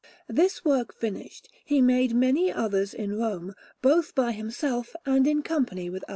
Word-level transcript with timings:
This 0.27 0.65
work 0.65 0.95
finished, 0.95 1.47
he 1.63 1.79
made 1.79 2.15
many 2.15 2.51
others 2.51 2.91
in 2.95 3.19
Rome, 3.19 3.53
both 3.83 4.15
by 4.15 4.31
himself 4.31 4.95
and 5.05 5.27
in 5.27 5.43
company 5.43 5.91
with 5.91 6.01
others. 6.05 6.09